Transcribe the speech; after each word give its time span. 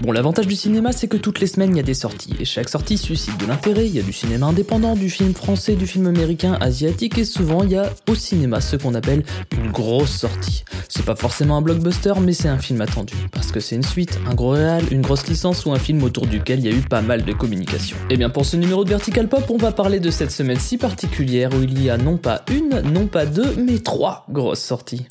Bon, 0.00 0.12
l'avantage 0.12 0.46
du 0.46 0.56
cinéma, 0.56 0.92
c'est 0.92 1.08
que 1.08 1.18
toutes 1.18 1.40
les 1.40 1.46
semaines, 1.46 1.72
il 1.72 1.76
y 1.76 1.80
a 1.80 1.82
des 1.82 1.92
sorties, 1.92 2.32
et 2.40 2.46
chaque 2.46 2.70
sortie 2.70 2.96
suscite 2.96 3.36
de 3.38 3.44
l'intérêt, 3.44 3.86
il 3.86 3.94
y 3.94 3.98
a 3.98 4.02
du 4.02 4.14
cinéma 4.14 4.46
indépendant, 4.46 4.96
du 4.96 5.10
film 5.10 5.34
français, 5.34 5.74
du 5.74 5.86
film 5.86 6.06
américain, 6.06 6.56
asiatique, 6.58 7.18
et 7.18 7.26
souvent, 7.26 7.62
il 7.64 7.72
y 7.72 7.76
a 7.76 7.92
au 8.08 8.14
cinéma 8.14 8.62
ce 8.62 8.76
qu'on 8.76 8.94
appelle 8.94 9.24
une 9.52 9.70
grosse 9.70 10.12
sortie. 10.12 10.64
C'est 10.88 11.04
pas 11.04 11.16
forcément 11.16 11.58
un 11.58 11.60
blockbuster, 11.60 12.14
mais 12.22 12.32
c'est 12.32 12.48
un 12.48 12.56
film 12.56 12.80
attendu, 12.80 13.12
parce 13.30 13.52
que 13.52 13.60
c'est 13.60 13.76
une 13.76 13.82
suite, 13.82 14.18
un 14.26 14.34
gros 14.34 14.50
réal, 14.52 14.84
une 14.90 15.02
grosse 15.02 15.26
licence 15.26 15.66
ou 15.66 15.72
un 15.72 15.78
film 15.78 16.02
autour 16.02 16.26
duquel 16.26 16.60
il 16.60 16.64
y 16.64 16.68
a 16.68 16.74
eu 16.74 16.80
pas 16.80 17.02
mal 17.02 17.22
de 17.22 17.32
communication. 17.34 17.98
Et 18.08 18.16
bien 18.16 18.30
pour 18.30 18.46
ce 18.46 18.56
numéro 18.56 18.84
de 18.84 18.88
Vertical 18.88 19.28
Pop, 19.28 19.44
on 19.50 19.58
va 19.58 19.70
parler 19.70 20.00
de 20.00 20.10
cette 20.10 20.30
semaine 20.30 20.58
si 20.58 20.78
particulière 20.78 21.50
où 21.52 21.62
il 21.62 21.82
y 21.82 21.90
a 21.90 21.98
non 21.98 22.16
pas 22.16 22.42
une, 22.50 22.80
non 22.90 23.06
pas 23.06 23.26
deux, 23.26 23.54
mais 23.58 23.80
trois 23.80 24.24
grosses 24.30 24.62
sorties. 24.62 25.06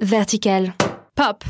Vertical 0.00 0.74
Pop. 1.16 1.42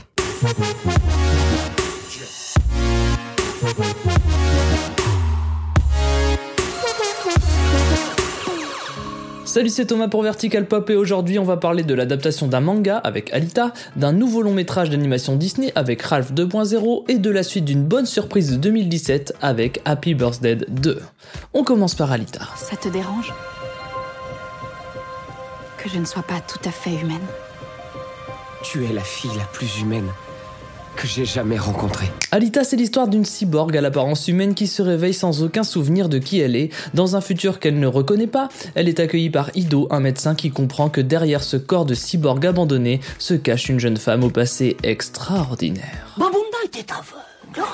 Salut 9.44 9.70
c'est 9.70 9.86
Thomas 9.86 10.06
pour 10.06 10.22
Vertical 10.22 10.66
Pop 10.66 10.88
et 10.90 10.94
aujourd'hui 10.94 11.40
on 11.40 11.44
va 11.44 11.56
parler 11.56 11.82
de 11.82 11.92
l'adaptation 11.92 12.46
d'un 12.46 12.60
manga 12.60 12.98
avec 12.98 13.32
Alita, 13.32 13.72
d'un 13.96 14.12
nouveau 14.12 14.42
long 14.42 14.52
métrage 14.52 14.90
d'animation 14.90 15.34
Disney 15.34 15.72
avec 15.74 16.02
Ralph 16.02 16.32
2.0 16.32 17.10
et 17.10 17.18
de 17.18 17.30
la 17.30 17.42
suite 17.42 17.64
d'une 17.64 17.82
bonne 17.82 18.06
surprise 18.06 18.52
de 18.52 18.56
2017 18.58 19.34
avec 19.42 19.80
Happy 19.84 20.14
Birthday 20.14 20.54
2. 20.68 21.02
On 21.52 21.64
commence 21.64 21.96
par 21.96 22.12
Alita. 22.12 22.42
Ça 22.54 22.76
te 22.76 22.88
dérange 22.88 23.34
Que 25.78 25.88
je 25.88 25.98
ne 25.98 26.04
sois 26.04 26.22
pas 26.22 26.40
tout 26.40 26.60
à 26.64 26.70
fait 26.70 26.92
humaine? 26.92 27.26
Tu 28.62 28.84
es 28.84 28.92
la 28.92 29.02
fille 29.02 29.36
la 29.36 29.46
plus 29.46 29.80
humaine 29.80 30.06
que 30.98 31.06
j'ai 31.06 31.24
jamais 31.24 31.58
rencontré. 31.58 32.06
Alita, 32.32 32.64
c'est 32.64 32.74
l'histoire 32.74 33.06
d'une 33.06 33.24
cyborg 33.24 33.76
à 33.76 33.80
l'apparence 33.80 34.26
humaine 34.26 34.54
qui 34.54 34.66
se 34.66 34.82
réveille 34.82 35.14
sans 35.14 35.44
aucun 35.44 35.62
souvenir 35.62 36.08
de 36.08 36.18
qui 36.18 36.40
elle 36.40 36.56
est. 36.56 36.70
Dans 36.92 37.14
un 37.14 37.20
futur 37.20 37.60
qu'elle 37.60 37.78
ne 37.78 37.86
reconnaît 37.86 38.26
pas, 38.26 38.48
elle 38.74 38.88
est 38.88 38.98
accueillie 38.98 39.30
par 39.30 39.50
Ido, 39.54 39.86
un 39.90 40.00
médecin 40.00 40.34
qui 40.34 40.50
comprend 40.50 40.88
que 40.90 41.00
derrière 41.00 41.44
ce 41.44 41.56
corps 41.56 41.86
de 41.86 41.94
cyborg 41.94 42.44
abandonné 42.44 42.98
se 43.18 43.34
cache 43.34 43.68
une 43.68 43.78
jeune 43.78 43.96
femme 43.96 44.24
au 44.24 44.30
passé 44.30 44.76
extraordinaire. 44.82 46.14
Babunda 46.16 46.58
était 46.64 46.92
aveugle. 46.92 47.68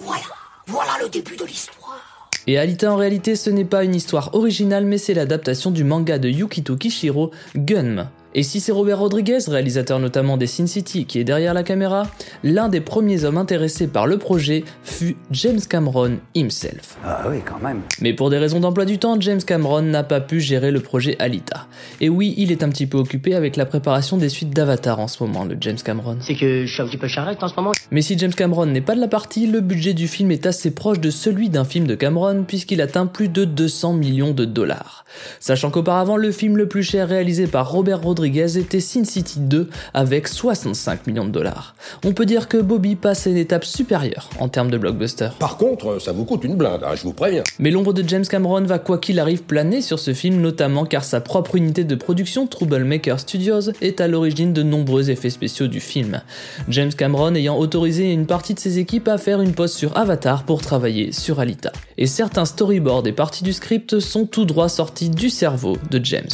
Voilà, 0.00 0.22
voilà 0.66 0.92
le 1.00 1.08
début 1.08 1.36
de 1.36 1.44
l'histoire. 1.44 2.00
Et 2.48 2.58
Alita 2.58 2.92
en 2.92 2.96
réalité 2.96 3.36
ce 3.36 3.48
n'est 3.48 3.64
pas 3.64 3.84
une 3.84 3.94
histoire 3.94 4.34
originale 4.34 4.84
mais 4.84 4.98
c'est 4.98 5.14
l'adaptation 5.14 5.70
du 5.70 5.84
manga 5.84 6.18
de 6.18 6.28
Yukito 6.28 6.76
Kishiro, 6.76 7.30
Gunm. 7.54 8.08
Et 8.36 8.42
si 8.42 8.58
c'est 8.58 8.72
Robert 8.72 8.98
Rodriguez, 8.98 9.38
réalisateur 9.46 10.00
notamment 10.00 10.36
des 10.36 10.48
Sin 10.48 10.66
City, 10.66 11.06
qui 11.06 11.20
est 11.20 11.24
derrière 11.24 11.54
la 11.54 11.62
caméra, 11.62 12.08
l'un 12.42 12.68
des 12.68 12.80
premiers 12.80 13.22
hommes 13.22 13.38
intéressés 13.38 13.86
par 13.86 14.08
le 14.08 14.18
projet 14.18 14.64
fut 14.82 15.16
James 15.30 15.60
Cameron 15.68 16.18
himself. 16.34 16.96
Ah 17.04 17.26
oui, 17.30 17.36
quand 17.44 17.60
même. 17.62 17.82
Mais 18.00 18.12
pour 18.12 18.30
des 18.30 18.38
raisons 18.38 18.58
d'emploi 18.58 18.86
du 18.86 18.98
temps, 18.98 19.20
James 19.20 19.40
Cameron 19.40 19.82
n'a 19.82 20.02
pas 20.02 20.20
pu 20.20 20.40
gérer 20.40 20.72
le 20.72 20.80
projet 20.80 21.14
Alita. 21.20 21.68
Et 22.00 22.08
oui, 22.08 22.34
il 22.36 22.50
est 22.50 22.64
un 22.64 22.70
petit 22.70 22.88
peu 22.88 22.98
occupé 22.98 23.36
avec 23.36 23.54
la 23.54 23.66
préparation 23.66 24.16
des 24.16 24.28
suites 24.28 24.50
d'Avatar 24.50 24.98
en 24.98 25.06
ce 25.06 25.22
moment, 25.22 25.44
le 25.44 25.56
James 25.60 25.78
Cameron. 25.84 26.16
C'est 26.20 26.34
que 26.34 26.66
je 26.66 26.72
suis 26.72 26.82
un 26.82 26.86
petit 26.86 26.98
peu 26.98 27.06
charrette 27.06 27.40
en 27.40 27.46
ce 27.46 27.54
moment. 27.54 27.70
Mais 27.92 28.02
si 28.02 28.18
James 28.18 28.34
Cameron 28.34 28.66
n'est 28.66 28.80
pas 28.80 28.96
de 28.96 29.00
la 29.00 29.06
partie, 29.06 29.46
le 29.46 29.60
budget 29.60 29.94
du 29.94 30.08
film 30.08 30.32
est 30.32 30.46
assez 30.46 30.72
proche 30.72 30.98
de 30.98 31.10
celui 31.10 31.50
d'un 31.50 31.64
film 31.64 31.86
de 31.86 31.94
Cameron 31.94 32.42
puisqu'il 32.42 32.80
atteint 32.80 33.06
plus 33.06 33.28
de 33.28 33.44
200 33.44 33.92
millions 33.92 34.32
de 34.32 34.44
dollars. 34.44 35.04
Sachant 35.38 35.70
qu'auparavant, 35.70 36.16
le 36.16 36.32
film 36.32 36.56
le 36.56 36.66
plus 36.66 36.82
cher 36.82 37.08
réalisé 37.08 37.46
par 37.46 37.70
Robert 37.70 38.02
Rodriguez 38.02 38.23
était 38.24 38.80
Sin 38.80 39.04
City 39.04 39.38
2 39.40 39.68
avec 39.92 40.28
65 40.28 41.06
millions 41.06 41.24
de 41.24 41.30
dollars. 41.30 41.74
On 42.04 42.12
peut 42.12 42.26
dire 42.26 42.48
que 42.48 42.56
Bobby 42.56 42.96
passe 42.96 43.26
à 43.26 43.30
une 43.30 43.36
étape 43.36 43.64
supérieure 43.64 44.30
en 44.38 44.48
termes 44.48 44.70
de 44.70 44.78
blockbuster. 44.78 45.28
Par 45.38 45.56
contre, 45.56 46.00
ça 46.00 46.12
vous 46.12 46.24
coûte 46.24 46.44
une 46.44 46.56
blinde, 46.56 46.82
hein, 46.84 46.94
je 46.94 47.02
vous 47.02 47.12
préviens. 47.12 47.44
Mais 47.58 47.70
l'ombre 47.70 47.92
de 47.92 48.06
James 48.08 48.24
Cameron 48.24 48.62
va 48.62 48.78
quoi 48.78 48.98
qu'il 48.98 49.20
arrive 49.20 49.42
planer 49.42 49.80
sur 49.80 49.98
ce 49.98 50.14
film, 50.14 50.40
notamment 50.40 50.84
car 50.84 51.04
sa 51.04 51.20
propre 51.20 51.56
unité 51.56 51.84
de 51.84 51.94
production, 51.94 52.46
Troublemaker 52.46 53.20
Studios, 53.20 53.70
est 53.80 54.00
à 54.00 54.08
l'origine 54.08 54.52
de 54.52 54.62
nombreux 54.62 55.10
effets 55.10 55.30
spéciaux 55.30 55.66
du 55.66 55.80
film. 55.80 56.22
James 56.68 56.92
Cameron 56.92 57.34
ayant 57.34 57.58
autorisé 57.58 58.12
une 58.12 58.26
partie 58.26 58.54
de 58.54 58.60
ses 58.60 58.78
équipes 58.78 59.08
à 59.08 59.18
faire 59.18 59.40
une 59.40 59.52
pause 59.52 59.72
sur 59.72 59.96
Avatar 59.96 60.44
pour 60.44 60.60
travailler 60.60 61.12
sur 61.12 61.40
Alita. 61.40 61.72
Et 61.98 62.06
certains 62.06 62.44
storyboards 62.44 63.06
et 63.06 63.12
parties 63.12 63.44
du 63.44 63.52
script 63.52 64.00
sont 64.00 64.26
tout 64.26 64.44
droit 64.44 64.68
sortis 64.68 65.10
du 65.10 65.30
cerveau 65.30 65.76
de 65.90 66.04
James. 66.04 66.28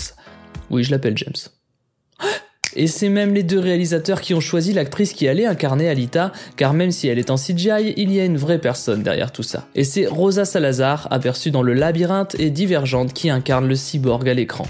Oui, 0.70 0.84
je 0.84 0.90
l'appelle 0.90 1.16
James. 1.16 1.59
Et 2.76 2.86
c'est 2.86 3.08
même 3.08 3.34
les 3.34 3.42
deux 3.42 3.58
réalisateurs 3.58 4.20
qui 4.20 4.34
ont 4.34 4.40
choisi 4.40 4.72
l'actrice 4.72 5.12
qui 5.12 5.26
allait 5.26 5.46
incarner 5.46 5.88
Alita, 5.88 6.32
car 6.56 6.72
même 6.72 6.90
si 6.90 7.08
elle 7.08 7.18
est 7.18 7.30
en 7.30 7.36
CGI, 7.36 7.94
il 7.96 8.12
y 8.12 8.20
a 8.20 8.24
une 8.24 8.36
vraie 8.36 8.60
personne 8.60 9.02
derrière 9.02 9.32
tout 9.32 9.42
ça. 9.42 9.66
Et 9.74 9.84
c'est 9.84 10.06
Rosa 10.06 10.44
Salazar, 10.44 11.08
aperçue 11.10 11.50
dans 11.50 11.62
le 11.62 11.74
labyrinthe 11.74 12.36
et 12.38 12.50
divergente, 12.50 13.12
qui 13.12 13.30
incarne 13.30 13.66
le 13.66 13.74
cyborg 13.74 14.28
à 14.28 14.34
l'écran. 14.34 14.66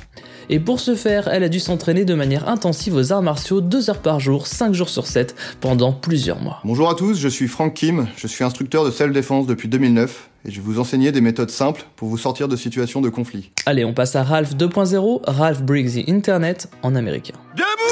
Et 0.53 0.59
pour 0.59 0.81
ce 0.81 0.97
faire, 0.97 1.29
elle 1.29 1.45
a 1.45 1.49
dû 1.49 1.61
s'entraîner 1.61 2.05
de 2.05 2.15
manière 2.15 2.49
intensive 2.49 2.97
aux 2.97 3.13
arts 3.13 3.23
martiaux 3.23 3.61
2 3.61 3.91
heures 3.91 4.03
par 4.03 4.19
jour, 4.19 4.49
5 4.49 4.75
jours 4.75 4.89
sur 4.89 5.07
7, 5.07 5.37
pendant 5.61 5.93
plusieurs 5.93 6.41
mois. 6.41 6.59
Bonjour 6.65 6.91
à 6.91 6.97
tous, 6.97 7.21
je 7.21 7.29
suis 7.29 7.47
Frank 7.47 7.73
Kim, 7.75 8.09
je 8.17 8.27
suis 8.27 8.43
instructeur 8.43 8.85
de 8.85 8.91
self-défense 8.91 9.47
depuis 9.47 9.69
2009 9.69 10.29
et 10.45 10.51
je 10.51 10.57
vais 10.57 10.67
vous 10.67 10.81
enseigner 10.81 11.13
des 11.13 11.21
méthodes 11.21 11.51
simples 11.51 11.85
pour 11.95 12.09
vous 12.09 12.19
sortir 12.19 12.49
de 12.49 12.57
situations 12.57 13.01
de 13.01 13.11
conflit. 13.11 13.53
Allez, 13.65 13.85
on 13.85 13.93
passe 13.93 14.17
à 14.17 14.25
Ralph 14.25 14.57
2.0, 14.57 15.21
Ralph 15.25 15.63
Breaks 15.63 15.93
the 15.93 16.09
Internet 16.09 16.69
en 16.83 16.97
américain. 16.97 17.35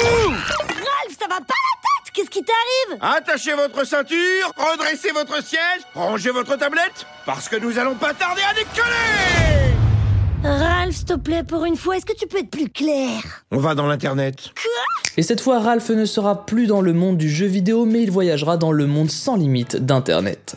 Ralph, 0.01 1.17
ça 1.19 1.27
va 1.27 1.37
pas 1.37 1.55
la 1.55 1.75
tête 1.81 2.13
Qu'est-ce 2.13 2.29
qui 2.29 2.43
t'arrive? 2.43 2.99
Attachez 3.01 3.53
votre 3.53 3.85
ceinture, 3.85 4.51
redressez 4.57 5.11
votre 5.11 5.43
siège, 5.43 5.81
rangez 5.93 6.31
votre 6.31 6.55
tablette, 6.57 7.05
parce 7.25 7.47
que 7.47 7.55
nous 7.55 7.77
allons 7.77 7.95
pas 7.95 8.13
tarder 8.13 8.41
à 8.49 8.53
décoller 8.53 9.75
Ralph, 10.43 10.95
s'il 10.95 11.05
te 11.05 11.13
plaît, 11.13 11.43
pour 11.43 11.65
une 11.65 11.75
fois, 11.75 11.97
est-ce 11.97 12.05
que 12.05 12.15
tu 12.15 12.25
peux 12.25 12.39
être 12.39 12.49
plus 12.49 12.69
clair? 12.69 13.21
On 13.51 13.57
va 13.57 13.75
dans 13.75 13.87
l'internet. 13.87 14.51
Et 15.17 15.21
cette 15.21 15.41
fois, 15.41 15.59
Ralph 15.59 15.89
ne 15.89 16.05
sera 16.05 16.45
plus 16.45 16.67
dans 16.67 16.81
le 16.81 16.93
monde 16.93 17.17
du 17.17 17.29
jeu 17.29 17.45
vidéo, 17.45 17.85
mais 17.85 18.03
il 18.03 18.11
voyagera 18.11 18.55
dans 18.55 18.71
le 18.71 18.87
monde 18.87 19.11
sans 19.11 19.35
limite 19.35 19.75
d'Internet. 19.75 20.55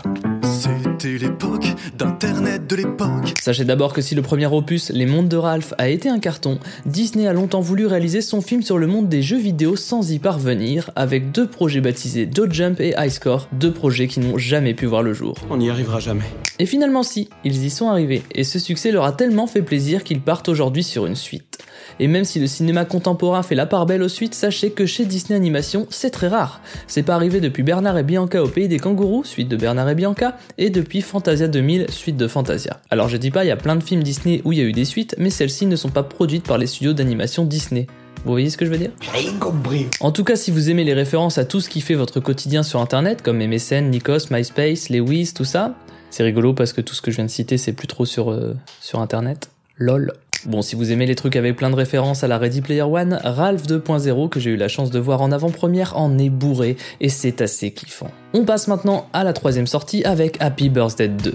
C'était 1.02 1.26
l'époque 1.26 1.66
d'Internet 1.98 2.68
de 2.68 2.76
l'époque. 2.76 3.34
Sachez 3.40 3.64
d'abord 3.64 3.92
que 3.92 4.00
si 4.00 4.14
le 4.14 4.22
premier 4.22 4.46
opus, 4.46 4.90
Les 4.90 5.04
Mondes 5.04 5.26
de 5.26 5.36
Ralph, 5.36 5.74
a 5.76 5.88
été 5.88 6.08
un 6.08 6.20
carton, 6.20 6.60
Disney 6.86 7.26
a 7.26 7.32
longtemps 7.32 7.60
voulu 7.60 7.86
réaliser 7.86 8.20
son 8.20 8.40
film 8.40 8.62
sur 8.62 8.78
le 8.78 8.86
monde 8.86 9.08
des 9.08 9.20
jeux 9.20 9.38
vidéo 9.38 9.74
sans 9.74 10.12
y 10.12 10.20
parvenir, 10.20 10.92
avec 10.94 11.32
deux 11.32 11.48
projets 11.48 11.80
baptisés 11.80 12.26
Dodge 12.26 12.54
Jump 12.54 12.80
et 12.80 12.94
High 12.96 13.10
Score, 13.10 13.48
deux 13.50 13.72
projets 13.72 14.06
qui 14.06 14.20
n'ont 14.20 14.38
jamais 14.38 14.74
pu 14.74 14.86
voir 14.86 15.02
le 15.02 15.12
jour. 15.12 15.34
On 15.50 15.56
n'y 15.56 15.70
arrivera 15.70 15.98
jamais. 15.98 16.22
Et 16.60 16.66
finalement 16.66 17.02
si, 17.02 17.28
ils 17.42 17.64
y 17.64 17.70
sont 17.70 17.88
arrivés, 17.88 18.22
et 18.32 18.44
ce 18.44 18.60
succès 18.60 18.92
leur 18.92 19.04
a 19.04 19.12
tellement 19.12 19.48
fait 19.48 19.62
plaisir 19.62 20.04
qu'ils 20.04 20.20
partent 20.20 20.48
aujourd'hui 20.48 20.84
sur 20.84 21.06
une 21.06 21.16
suite. 21.16 21.58
Et 22.00 22.08
même 22.08 22.24
si 22.24 22.40
le 22.40 22.46
cinéma 22.46 22.84
contemporain 22.84 23.42
fait 23.42 23.54
la 23.54 23.66
part 23.66 23.86
belle 23.86 24.02
aux 24.02 24.08
suites, 24.08 24.34
sachez 24.34 24.70
que 24.70 24.86
chez 24.86 25.04
Disney 25.04 25.36
Animation, 25.36 25.86
c'est 25.90 26.10
très 26.10 26.28
rare. 26.28 26.60
C'est 26.86 27.02
pas 27.02 27.14
arrivé 27.14 27.40
depuis 27.40 27.62
Bernard 27.62 27.98
et 27.98 28.02
Bianca 28.02 28.42
au 28.42 28.48
pays 28.48 28.68
des 28.68 28.78
kangourous, 28.78 29.24
suite 29.24 29.48
de 29.48 29.56
Bernard 29.56 29.88
et 29.88 29.94
Bianca, 29.94 30.36
et 30.58 30.70
depuis 30.70 31.00
Fantasia 31.00 31.48
2000, 31.48 31.86
suite 31.90 32.16
de 32.16 32.28
Fantasia. 32.28 32.80
Alors 32.90 33.08
je 33.08 33.16
dis 33.16 33.30
pas, 33.30 33.44
il 33.44 33.48
y 33.48 33.52
a 33.52 33.56
plein 33.56 33.76
de 33.76 33.82
films 33.82 34.02
Disney 34.02 34.42
où 34.44 34.52
il 34.52 34.58
y 34.58 34.60
a 34.60 34.64
eu 34.64 34.72
des 34.72 34.84
suites, 34.84 35.14
mais 35.18 35.30
celles-ci 35.30 35.66
ne 35.66 35.76
sont 35.76 35.90
pas 35.90 36.02
produites 36.02 36.46
par 36.46 36.58
les 36.58 36.66
studios 36.66 36.92
d'animation 36.92 37.44
Disney. 37.44 37.86
Vous 38.24 38.30
voyez 38.30 38.50
ce 38.50 38.56
que 38.56 38.64
je 38.64 38.70
veux 38.70 38.78
dire? 38.78 38.90
J'ai 39.00 39.32
compris. 39.38 39.88
En 40.00 40.12
tout 40.12 40.22
cas, 40.22 40.36
si 40.36 40.52
vous 40.52 40.70
aimez 40.70 40.84
les 40.84 40.94
références 40.94 41.38
à 41.38 41.44
tout 41.44 41.60
ce 41.60 41.68
qui 41.68 41.80
fait 41.80 41.94
votre 41.94 42.20
quotidien 42.20 42.62
sur 42.62 42.80
internet, 42.80 43.20
comme 43.20 43.38
MSN, 43.38 43.90
Nikos, 43.90 44.30
MySpace, 44.30 44.90
les 44.90 45.00
Wiz, 45.00 45.34
tout 45.34 45.44
ça, 45.44 45.74
c'est 46.10 46.22
rigolo 46.22 46.54
parce 46.54 46.72
que 46.72 46.80
tout 46.80 46.94
ce 46.94 47.02
que 47.02 47.10
je 47.10 47.16
viens 47.16 47.24
de 47.24 47.30
citer, 47.30 47.58
c'est 47.58 47.72
plus 47.72 47.88
trop 47.88 48.04
sur, 48.04 48.30
euh, 48.30 48.54
sur 48.80 49.00
internet. 49.00 49.50
LOL. 49.76 50.12
Bon, 50.46 50.60
si 50.62 50.74
vous 50.74 50.90
aimez 50.90 51.06
les 51.06 51.14
trucs 51.14 51.36
avec 51.36 51.56
plein 51.56 51.70
de 51.70 51.76
références 51.76 52.24
à 52.24 52.28
la 52.28 52.38
Ready 52.38 52.62
Player 52.62 52.82
One, 52.82 53.20
Ralph 53.22 53.62
2.0, 53.66 54.28
que 54.28 54.40
j'ai 54.40 54.50
eu 54.50 54.56
la 54.56 54.68
chance 54.68 54.90
de 54.90 54.98
voir 54.98 55.22
en 55.22 55.30
avant-première, 55.30 55.96
en 55.96 56.18
est 56.18 56.30
bourré, 56.30 56.76
et 57.00 57.08
c'est 57.08 57.40
assez 57.40 57.70
kiffant. 57.70 58.10
On 58.34 58.44
passe 58.44 58.66
maintenant 58.68 59.06
à 59.12 59.24
la 59.24 59.32
troisième 59.32 59.66
sortie 59.66 60.04
avec 60.04 60.36
Happy 60.40 60.68
Birthday 60.68 61.08
2. 61.08 61.34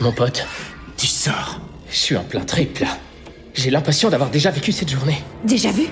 Mon 0.00 0.12
pote, 0.12 0.46
tu 0.96 1.06
sors. 1.06 1.60
Je 1.90 1.96
suis 1.96 2.16
en 2.16 2.24
plein 2.24 2.44
trip 2.44 2.78
là. 2.78 2.88
J'ai 3.52 3.70
l'impression 3.70 4.08
d'avoir 4.08 4.30
déjà 4.30 4.50
vécu 4.50 4.72
cette 4.72 4.90
journée. 4.90 5.18
Déjà 5.44 5.70
vu? 5.70 5.86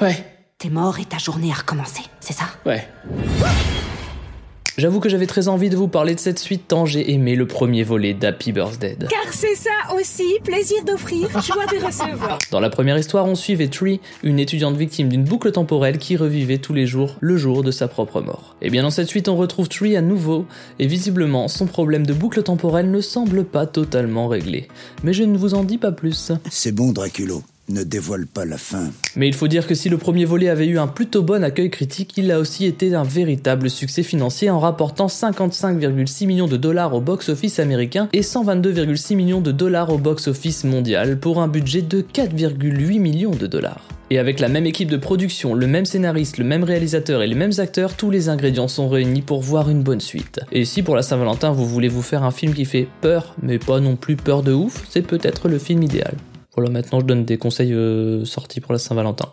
Ouais, 0.00 0.24
T'es 0.60 0.68
mort 0.68 0.98
et 1.00 1.06
ta 1.06 1.16
journée 1.16 1.50
a 1.50 1.54
recommencé, 1.54 2.02
c'est 2.20 2.34
ça? 2.34 2.44
Ouais. 2.66 2.86
J'avoue 4.80 4.98
que 4.98 5.10
j'avais 5.10 5.26
très 5.26 5.48
envie 5.48 5.68
de 5.68 5.76
vous 5.76 5.88
parler 5.88 6.14
de 6.14 6.20
cette 6.20 6.38
suite 6.38 6.62
tant 6.66 6.86
j'ai 6.86 7.12
aimé 7.12 7.36
le 7.36 7.46
premier 7.46 7.82
volet 7.82 8.14
d'Happy 8.14 8.50
Birthday. 8.50 8.96
Car 9.10 9.30
c'est 9.30 9.54
ça 9.54 9.94
aussi, 9.94 10.24
plaisir 10.42 10.82
d'offrir, 10.86 11.28
joie 11.42 11.66
de 11.66 11.84
recevoir. 11.84 12.38
Dans 12.50 12.60
la 12.60 12.70
première 12.70 12.96
histoire, 12.96 13.26
on 13.26 13.34
suivait 13.34 13.68
Tree, 13.68 14.00
une 14.22 14.38
étudiante 14.38 14.78
victime 14.78 15.10
d'une 15.10 15.24
boucle 15.24 15.52
temporelle 15.52 15.98
qui 15.98 16.16
revivait 16.16 16.56
tous 16.56 16.72
les 16.72 16.86
jours 16.86 17.16
le 17.20 17.36
jour 17.36 17.62
de 17.62 17.70
sa 17.70 17.88
propre 17.88 18.22
mort. 18.22 18.56
Et 18.62 18.70
bien 18.70 18.82
dans 18.82 18.90
cette 18.90 19.08
suite, 19.08 19.28
on 19.28 19.36
retrouve 19.36 19.68
Tree 19.68 19.98
à 19.98 20.00
nouveau, 20.00 20.46
et 20.78 20.86
visiblement, 20.86 21.48
son 21.48 21.66
problème 21.66 22.06
de 22.06 22.14
boucle 22.14 22.42
temporelle 22.42 22.90
ne 22.90 23.02
semble 23.02 23.44
pas 23.44 23.66
totalement 23.66 24.28
réglé. 24.28 24.66
Mais 25.04 25.12
je 25.12 25.24
ne 25.24 25.36
vous 25.36 25.52
en 25.52 25.62
dis 25.62 25.76
pas 25.76 25.92
plus. 25.92 26.32
C'est 26.48 26.72
bon, 26.72 26.92
Draculo. 26.92 27.42
Ne 27.72 27.82
dévoile 27.82 28.26
pas 28.26 28.44
la 28.44 28.58
fin. 28.58 28.90
Mais 29.16 29.28
il 29.28 29.34
faut 29.34 29.48
dire 29.48 29.66
que 29.66 29.74
si 29.74 29.88
le 29.88 29.98
premier 29.98 30.24
volet 30.24 30.48
avait 30.48 30.66
eu 30.66 30.78
un 30.78 30.86
plutôt 30.86 31.22
bon 31.22 31.42
accueil 31.42 31.70
critique, 31.70 32.12
il 32.16 32.30
a 32.30 32.38
aussi 32.38 32.66
été 32.66 32.94
un 32.94 33.04
véritable 33.04 33.70
succès 33.70 34.02
financier 34.02 34.50
en 34.50 34.60
rapportant 34.60 35.06
55,6 35.06 36.26
millions 36.26 36.46
de 36.46 36.56
dollars 36.56 36.94
au 36.94 37.00
box-office 37.00 37.58
américain 37.58 38.08
et 38.12 38.20
122,6 38.20 39.16
millions 39.16 39.40
de 39.40 39.52
dollars 39.52 39.92
au 39.92 39.98
box-office 39.98 40.64
mondial 40.64 41.18
pour 41.18 41.40
un 41.40 41.48
budget 41.48 41.82
de 41.82 42.02
4,8 42.02 42.98
millions 42.98 43.30
de 43.30 43.46
dollars. 43.46 43.88
Et 44.12 44.18
avec 44.18 44.40
la 44.40 44.48
même 44.48 44.66
équipe 44.66 44.90
de 44.90 44.96
production, 44.96 45.54
le 45.54 45.68
même 45.68 45.84
scénariste, 45.84 46.38
le 46.38 46.44
même 46.44 46.64
réalisateur 46.64 47.22
et 47.22 47.28
les 47.28 47.36
mêmes 47.36 47.52
acteurs, 47.58 47.94
tous 47.94 48.10
les 48.10 48.28
ingrédients 48.28 48.66
sont 48.66 48.88
réunis 48.88 49.22
pour 49.22 49.40
voir 49.40 49.70
une 49.70 49.84
bonne 49.84 50.00
suite. 50.00 50.40
Et 50.50 50.64
si 50.64 50.82
pour 50.82 50.96
la 50.96 51.02
Saint-Valentin 51.02 51.52
vous 51.52 51.66
voulez 51.66 51.88
vous 51.88 52.02
faire 52.02 52.24
un 52.24 52.32
film 52.32 52.52
qui 52.52 52.64
fait 52.64 52.88
peur, 53.00 53.36
mais 53.40 53.60
pas 53.60 53.78
non 53.78 53.94
plus 53.94 54.16
peur 54.16 54.42
de 54.42 54.52
ouf, 54.52 54.84
c'est 54.90 55.06
peut-être 55.06 55.48
le 55.48 55.58
film 55.58 55.84
idéal. 55.84 56.14
Voilà, 56.54 56.70
maintenant 56.70 57.00
je 57.00 57.06
donne 57.06 57.24
des 57.24 57.38
conseils 57.38 57.72
euh, 57.72 58.24
sortis 58.24 58.60
pour 58.60 58.72
la 58.72 58.78
Saint-Valentin. 58.78 59.32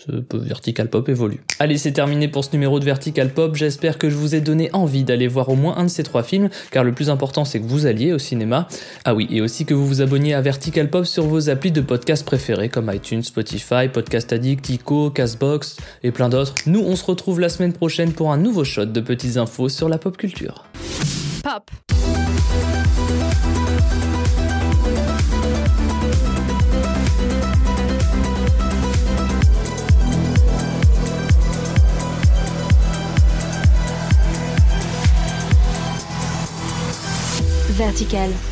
Ce 0.00 0.10
Vertical 0.36 0.88
Pop 0.88 1.08
évolue. 1.08 1.42
Allez, 1.60 1.78
c'est 1.78 1.92
terminé 1.92 2.26
pour 2.26 2.44
ce 2.44 2.50
numéro 2.52 2.80
de 2.80 2.84
Vertical 2.84 3.32
Pop. 3.32 3.54
J'espère 3.54 3.98
que 3.98 4.10
je 4.10 4.16
vous 4.16 4.34
ai 4.34 4.40
donné 4.40 4.68
envie 4.72 5.04
d'aller 5.04 5.28
voir 5.28 5.48
au 5.48 5.54
moins 5.54 5.76
un 5.76 5.84
de 5.84 5.88
ces 5.88 6.02
trois 6.02 6.24
films, 6.24 6.48
car 6.72 6.82
le 6.82 6.92
plus 6.92 7.08
important 7.08 7.44
c'est 7.44 7.60
que 7.60 7.66
vous 7.66 7.86
alliez 7.86 8.12
au 8.12 8.18
cinéma. 8.18 8.66
Ah 9.04 9.14
oui, 9.14 9.28
et 9.30 9.40
aussi 9.40 9.64
que 9.64 9.74
vous 9.74 9.86
vous 9.86 10.00
abonniez 10.00 10.34
à 10.34 10.40
Vertical 10.40 10.90
Pop 10.90 11.04
sur 11.04 11.24
vos 11.24 11.50
applis 11.50 11.70
de 11.70 11.82
podcast 11.82 12.24
préférés 12.24 12.68
comme 12.68 12.90
iTunes, 12.92 13.22
Spotify, 13.22 13.88
Podcast 13.92 14.32
Addict, 14.32 14.68
Ico, 14.70 15.10
Castbox 15.10 15.76
et 16.02 16.10
plein 16.10 16.28
d'autres. 16.28 16.54
Nous, 16.66 16.80
on 16.80 16.96
se 16.96 17.04
retrouve 17.04 17.38
la 17.38 17.48
semaine 17.48 17.72
prochaine 17.72 18.12
pour 18.12 18.32
un 18.32 18.38
nouveau 18.38 18.64
shot 18.64 18.86
de 18.86 19.00
petites 19.00 19.36
infos 19.36 19.68
sur 19.68 19.88
la 19.88 19.98
pop 19.98 20.16
culture. 20.16 20.64
Pop. 21.44 21.91
Vertical. 37.92 38.51